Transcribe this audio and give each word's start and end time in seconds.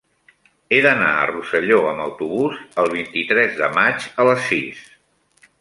He 0.71 0.79
d'anar 0.85 1.09
a 1.17 1.27
Rosselló 1.31 1.77
amb 1.91 2.03
autobús 2.07 2.57
el 2.85 2.91
vint-i-tres 2.97 3.55
de 3.63 3.71
maig 3.79 4.11
a 4.25 4.31
les 4.31 4.45
sis. 4.51 4.85